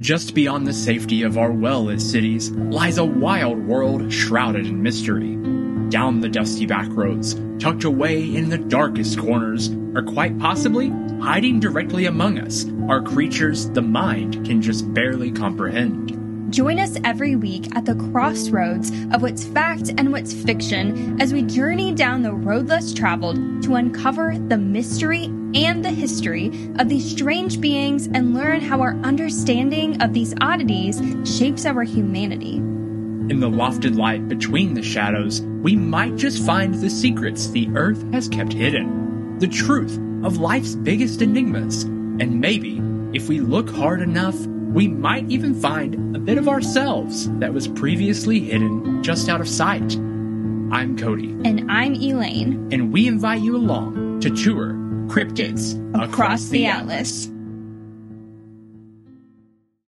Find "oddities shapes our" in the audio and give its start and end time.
30.40-31.82